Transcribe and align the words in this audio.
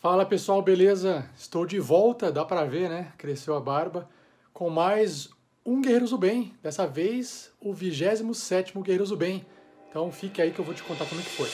Fala 0.00 0.24
pessoal, 0.24 0.62
beleza? 0.62 1.28
Estou 1.36 1.66
de 1.66 1.78
volta, 1.78 2.32
dá 2.32 2.42
pra 2.42 2.64
ver, 2.64 2.88
né? 2.88 3.12
Cresceu 3.18 3.54
a 3.54 3.60
barba. 3.60 4.08
Com 4.50 4.70
mais 4.70 5.28
um 5.62 5.82
Guerreiros 5.82 6.08
do 6.08 6.16
Bem. 6.16 6.54
Dessa 6.62 6.86
vez, 6.86 7.52
o 7.60 7.74
27 7.74 8.72
Guerreiros 8.78 9.10
do 9.10 9.16
Bem. 9.18 9.44
Então 9.90 10.10
fique 10.10 10.40
aí 10.40 10.52
que 10.52 10.58
eu 10.58 10.64
vou 10.64 10.72
te 10.72 10.82
contar 10.82 11.04
como 11.04 11.20
é 11.20 11.24
que 11.24 11.28
foi. 11.28 11.50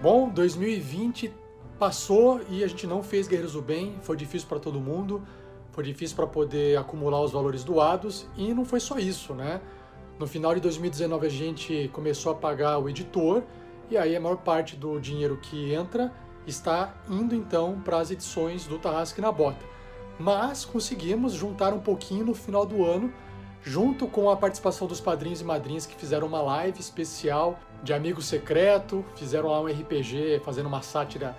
Bom, 0.00 0.30
2020 0.30 1.30
passou 1.78 2.40
e 2.48 2.64
a 2.64 2.66
gente 2.66 2.86
não 2.86 3.02
fez 3.02 3.28
Guerreiros 3.28 3.52
do 3.52 3.60
Bem. 3.60 3.98
Foi 4.00 4.16
difícil 4.16 4.48
para 4.48 4.58
todo 4.58 4.80
mundo. 4.80 5.22
Foi 5.72 5.84
difícil 5.84 6.16
para 6.16 6.26
poder 6.26 6.78
acumular 6.78 7.20
os 7.20 7.32
valores 7.32 7.62
doados. 7.62 8.26
E 8.38 8.54
não 8.54 8.64
foi 8.64 8.80
só 8.80 8.98
isso, 8.98 9.34
né? 9.34 9.60
No 10.18 10.26
final 10.26 10.54
de 10.54 10.62
2019 10.62 11.26
a 11.26 11.30
gente 11.30 11.90
começou 11.92 12.32
a 12.32 12.34
pagar 12.34 12.78
o 12.78 12.88
editor 12.88 13.42
e 13.90 13.98
aí 13.98 14.14
a 14.14 14.20
maior 14.20 14.36
parte 14.36 14.76
do 14.76 15.00
dinheiro 15.00 15.36
que 15.36 15.74
entra 15.74 16.12
está 16.46 16.94
indo 17.08 17.34
então 17.34 17.80
para 17.84 17.98
as 17.98 18.10
edições 18.10 18.66
do 18.66 18.78
Tarrasque 18.78 19.20
na 19.20 19.32
Bota. 19.32 19.64
Mas 20.18 20.64
conseguimos 20.64 21.32
juntar 21.32 21.72
um 21.72 21.80
pouquinho 21.80 22.24
no 22.26 22.34
final 22.34 22.64
do 22.64 22.84
ano, 22.84 23.12
junto 23.62 24.06
com 24.06 24.30
a 24.30 24.36
participação 24.36 24.86
dos 24.86 25.00
padrinhos 25.00 25.40
e 25.40 25.44
madrinhas 25.44 25.86
que 25.86 25.94
fizeram 25.94 26.26
uma 26.26 26.40
live 26.40 26.78
especial 26.78 27.58
de 27.82 27.92
amigo 27.92 28.22
secreto, 28.22 29.04
fizeram 29.16 29.48
lá 29.48 29.60
um 29.60 29.66
RPG 29.66 30.40
fazendo 30.44 30.66
uma 30.66 30.82
sátira 30.82 31.36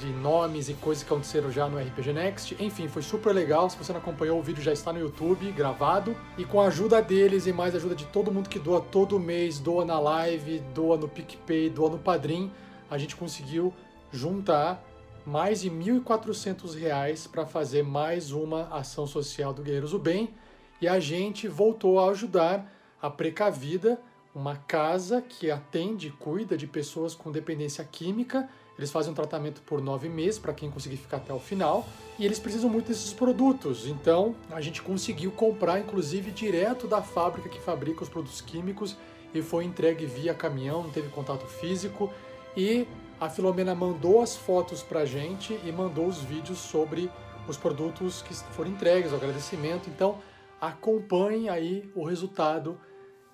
de 0.00 0.06
nomes 0.06 0.68
e 0.70 0.74
coisas 0.74 1.04
que 1.04 1.12
aconteceram 1.12 1.52
já 1.52 1.68
no 1.68 1.78
RPG 1.78 2.12
Next. 2.12 2.56
Enfim, 2.58 2.88
foi 2.88 3.02
super 3.02 3.34
legal. 3.34 3.68
Se 3.68 3.76
você 3.76 3.92
não 3.92 4.00
acompanhou, 4.00 4.38
o 4.38 4.42
vídeo 4.42 4.62
já 4.62 4.72
está 4.72 4.92
no 4.92 4.98
YouTube, 4.98 5.52
gravado. 5.52 6.16
E 6.38 6.44
com 6.44 6.60
a 6.60 6.66
ajuda 6.68 7.02
deles 7.02 7.46
e 7.46 7.52
mais 7.52 7.74
ajuda 7.74 7.94
de 7.94 8.06
todo 8.06 8.32
mundo 8.32 8.48
que 8.48 8.58
doa 8.58 8.80
todo 8.80 9.20
mês, 9.20 9.58
doa 9.58 9.84
na 9.84 10.00
live, 10.00 10.60
doa 10.74 10.96
no 10.96 11.08
PicPay, 11.08 11.68
doa 11.68 11.90
no 11.90 11.98
Padrim, 11.98 12.50
a 12.90 12.96
gente 12.96 13.14
conseguiu 13.14 13.72
juntar 14.10 14.82
mais 15.26 15.60
de 15.60 15.68
R$ 15.68 16.00
1.400 16.00 17.28
para 17.28 17.44
fazer 17.44 17.82
mais 17.82 18.32
uma 18.32 18.68
ação 18.68 19.06
social 19.06 19.52
do 19.52 19.62
Guerreiros 19.62 19.90
do 19.90 19.98
Bem. 19.98 20.34
E 20.80 20.88
a 20.88 20.98
gente 20.98 21.46
voltou 21.46 22.00
a 22.00 22.10
ajudar 22.10 22.72
a 23.00 23.10
Precavida, 23.10 24.00
uma 24.34 24.56
casa 24.56 25.20
que 25.20 25.50
atende 25.50 26.08
e 26.08 26.10
cuida 26.10 26.56
de 26.56 26.66
pessoas 26.66 27.14
com 27.14 27.32
dependência 27.32 27.84
química 27.84 28.48
eles 28.80 28.90
fazem 28.90 29.12
um 29.12 29.14
tratamento 29.14 29.60
por 29.60 29.82
nove 29.82 30.08
meses 30.08 30.38
para 30.38 30.54
quem 30.54 30.70
conseguir 30.70 30.96
ficar 30.96 31.18
até 31.18 31.34
o 31.34 31.38
final 31.38 31.86
e 32.18 32.24
eles 32.24 32.38
precisam 32.38 32.70
muito 32.70 32.88
desses 32.88 33.12
produtos. 33.12 33.86
Então 33.86 34.34
a 34.50 34.58
gente 34.62 34.80
conseguiu 34.80 35.30
comprar, 35.30 35.78
inclusive, 35.78 36.30
direto 36.30 36.88
da 36.88 37.02
fábrica 37.02 37.46
que 37.50 37.60
fabrica 37.60 38.02
os 38.02 38.08
produtos 38.08 38.40
químicos 38.40 38.96
e 39.34 39.42
foi 39.42 39.66
entregue 39.66 40.06
via 40.06 40.32
caminhão, 40.32 40.82
não 40.84 40.90
teve 40.90 41.10
contato 41.10 41.46
físico. 41.46 42.10
E 42.56 42.88
a 43.20 43.28
Filomena 43.28 43.74
mandou 43.74 44.22
as 44.22 44.34
fotos 44.34 44.82
para 44.82 45.00
a 45.00 45.04
gente 45.04 45.60
e 45.62 45.70
mandou 45.70 46.06
os 46.06 46.22
vídeos 46.22 46.56
sobre 46.56 47.10
os 47.46 47.58
produtos 47.58 48.22
que 48.22 48.32
foram 48.32 48.70
entregues, 48.70 49.12
o 49.12 49.14
agradecimento. 49.14 49.90
Então 49.90 50.16
acompanhe 50.58 51.50
aí 51.50 51.92
o 51.94 52.02
resultado 52.02 52.80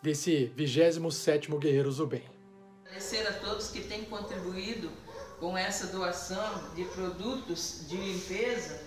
desse 0.07 0.53
27º 0.57 1.59
Guerreiros 1.59 1.97
do 1.97 2.07
Bem. 2.07 2.23
Agradecer 2.85 3.27
a 3.27 3.33
todos 3.33 3.69
que 3.69 3.81
têm 3.81 4.05
contribuído 4.05 4.89
com 5.41 5.59
essa 5.59 5.89
doação 5.89 6.63
de 6.77 6.85
produtos 6.85 7.89
de 7.89 7.97
limpeza, 7.97 8.81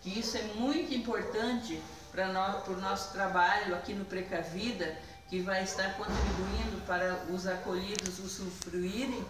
que 0.00 0.18
isso 0.18 0.36
é 0.38 0.42
muito 0.54 0.94
importante 0.94 1.78
para 2.10 2.28
o 2.68 2.80
nosso 2.80 3.12
trabalho 3.12 3.74
aqui 3.74 3.92
no 3.92 4.06
Precavida, 4.06 4.96
que 5.28 5.40
vai 5.40 5.62
estar 5.62 5.94
contribuindo 5.96 6.80
para 6.86 7.22
os 7.30 7.46
acolhidos 7.46 8.18
usufruírem. 8.18 9.24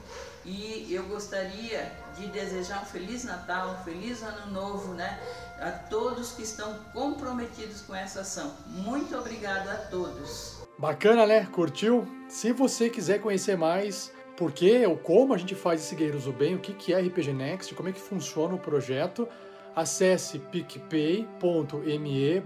E 0.45 0.95
eu 0.95 1.05
gostaria 1.07 1.93
de 2.17 2.29
desejar 2.29 2.83
um 2.83 2.87
Feliz 2.87 3.25
Natal, 3.25 3.71
um 3.71 3.85
Feliz 3.85 4.23
Ano 4.23 4.53
Novo, 4.53 4.95
né? 4.95 5.21
A 5.61 5.71
todos 5.71 6.33
que 6.33 6.43
estão 6.43 6.79
comprometidos 6.93 7.81
com 7.83 7.95
essa 7.95 8.21
ação. 8.21 8.57
Muito 8.67 9.17
obrigado 9.17 9.69
a 9.69 9.77
todos. 9.77 10.62
Bacana, 10.83 11.25
né? 11.25 11.47
Curtiu? 11.53 12.09
Se 12.27 12.53
você 12.53 12.91
quiser 12.91 13.21
conhecer 13.21 13.57
mais, 13.57 14.13
por 14.37 14.51
que 14.51 14.85
ou 14.85 14.97
como 14.97 15.33
a 15.33 15.39
gente 15.39 15.55
faz 15.55 15.81
esse 15.81 15.95
Guerreiros 15.95 16.25
do 16.25 16.33
Bem, 16.33 16.57
o 16.57 16.59
que 16.59 16.93
é 16.93 17.01
RPG 17.01 17.33
Next, 17.33 17.73
como 17.77 17.89
é 17.89 17.93
que 17.93 18.01
funciona 18.01 18.53
o 18.57 18.59
projeto, 18.59 19.29
acesse 19.77 20.41
picpay.me 20.41 21.31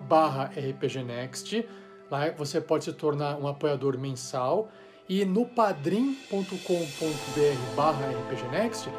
barra 0.07 0.51
rpgnext, 0.55 1.67
lá 2.11 2.31
você 2.33 2.61
pode 2.61 2.85
se 2.85 2.93
tornar 2.93 3.39
um 3.39 3.49
apoiador 3.49 3.97
mensal, 3.99 4.69
e 5.09 5.25
no 5.25 5.47
padrim.com.br 5.47 6.55
barra 7.75 8.07
rpgnext, 8.11 8.91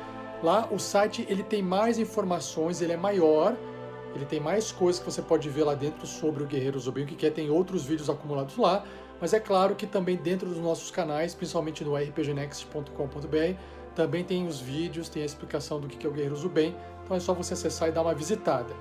lá 0.41 0.67
o 0.71 0.79
site 0.79 1.27
ele 1.29 1.43
tem 1.43 1.61
mais 1.61 1.99
informações, 1.99 2.81
ele 2.81 2.93
é 2.93 2.97
maior, 2.97 3.55
ele 4.17 4.25
tem 4.25 4.39
mais 4.39 4.71
coisas 4.71 4.99
que 4.99 5.05
você 5.05 5.21
pode 5.21 5.49
ver 5.49 5.63
lá 5.63 5.73
dentro 5.73 6.05
sobre 6.05 6.43
o 6.43 6.45
Guerreiros 6.45 6.85
do 6.85 6.91
Bem, 6.91 7.03
o 7.03 7.07
que 7.07 7.25
é, 7.25 7.29
tem 7.29 7.49
outros 7.49 7.85
vídeos 7.85 8.09
acumulados 8.09 8.57
lá, 8.57 8.83
mas 9.21 9.33
é 9.33 9.39
claro 9.39 9.75
que 9.75 9.87
também 9.87 10.15
dentro 10.15 10.47
dos 10.47 10.57
nossos 10.57 10.91
canais, 10.91 11.33
principalmente 11.33 11.83
no 11.83 11.95
rpgnext.com.br, 11.95 13.59
também 13.95 14.23
tem 14.23 14.47
os 14.47 14.59
vídeos, 14.59 15.09
tem 15.09 15.23
a 15.23 15.25
explicação 15.25 15.79
do 15.79 15.87
que 15.87 16.05
é 16.05 16.09
o 16.09 16.13
Guerreiros 16.13 16.41
do 16.41 16.49
Bem, 16.49 16.75
então 17.03 17.15
é 17.15 17.19
só 17.19 17.33
você 17.33 17.53
acessar 17.53 17.89
e 17.89 17.91
dar 17.91 18.01
uma 18.01 18.13
visitada. 18.13 18.73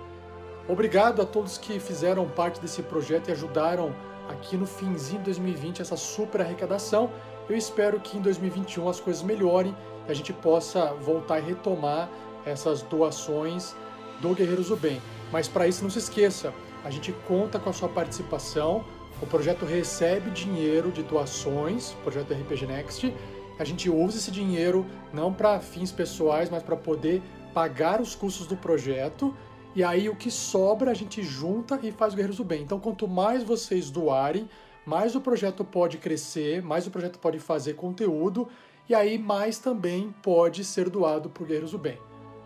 Obrigado 0.68 1.22
a 1.22 1.24
todos 1.24 1.56
que 1.56 1.78
fizeram 1.78 2.28
parte 2.28 2.60
desse 2.60 2.82
projeto 2.82 3.28
e 3.28 3.32
ajudaram 3.32 3.94
aqui 4.28 4.56
no 4.56 4.66
finzinho 4.66 5.20
de 5.20 5.26
2020 5.26 5.80
essa 5.80 5.96
super 5.96 6.40
arrecadação. 6.40 7.10
Eu 7.48 7.56
espero 7.56 8.00
que 8.00 8.18
em 8.18 8.20
2021 8.20 8.88
as 8.88 8.98
coisas 8.98 9.22
melhorem 9.22 9.74
e 10.08 10.10
a 10.10 10.14
gente 10.14 10.32
possa 10.32 10.92
voltar 10.94 11.38
e 11.38 11.42
retomar 11.42 12.10
essas 12.44 12.82
doações 12.82 13.74
do 14.20 14.34
Guerreiros 14.34 14.68
do 14.68 14.76
Bem. 14.76 15.00
Mas 15.32 15.48
para 15.48 15.66
isso 15.66 15.82
não 15.82 15.90
se 15.90 15.98
esqueça, 15.98 16.52
a 16.84 16.90
gente 16.90 17.12
conta 17.26 17.58
com 17.58 17.70
a 17.70 17.72
sua 17.72 17.88
participação 17.88 18.84
o 19.20 19.26
projeto 19.26 19.64
recebe 19.64 20.30
dinheiro 20.30 20.90
de 20.90 21.02
doações, 21.02 21.92
projeto 22.02 22.34
RPG 22.34 22.66
Next. 22.66 23.14
A 23.58 23.64
gente 23.64 23.88
usa 23.88 24.18
esse 24.18 24.30
dinheiro 24.30 24.84
não 25.12 25.32
para 25.32 25.58
fins 25.58 25.90
pessoais, 25.90 26.50
mas 26.50 26.62
para 26.62 26.76
poder 26.76 27.22
pagar 27.54 28.00
os 28.00 28.14
custos 28.14 28.46
do 28.46 28.56
projeto. 28.56 29.34
E 29.74 29.82
aí 29.82 30.08
o 30.10 30.14
que 30.14 30.30
sobra 30.30 30.90
a 30.90 30.94
gente 30.94 31.22
junta 31.22 31.80
e 31.82 31.90
faz 31.90 32.12
o 32.12 32.16
Guerreiros 32.16 32.36
do 32.36 32.44
Bem. 32.44 32.62
Então, 32.62 32.78
quanto 32.78 33.08
mais 33.08 33.42
vocês 33.42 33.90
doarem, 33.90 34.48
mais 34.84 35.16
o 35.16 35.20
projeto 35.20 35.64
pode 35.64 35.96
crescer, 35.96 36.62
mais 36.62 36.86
o 36.86 36.90
projeto 36.90 37.18
pode 37.18 37.38
fazer 37.38 37.74
conteúdo 37.74 38.48
e 38.88 38.94
aí 38.94 39.16
mais 39.16 39.58
também 39.58 40.14
pode 40.22 40.62
ser 40.62 40.90
doado 40.90 41.30
para 41.30 41.42
o 41.42 41.46
Guerreiros 41.46 41.72
do 41.72 41.78
Bem. 41.78 41.98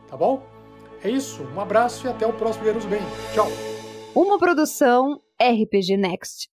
Tá 0.08 0.16
bom? 0.16 0.59
É 1.02 1.10
isso. 1.10 1.42
Um 1.54 1.60
abraço 1.60 2.06
e 2.06 2.10
até 2.10 2.26
o 2.26 2.32
próximo 2.32 2.64
Guerreiros 2.64 2.88
Bem. 2.88 3.00
Tchau. 3.34 3.48
Uma 4.14 4.38
produção 4.38 5.20
RPG 5.40 5.96
Next. 5.96 6.48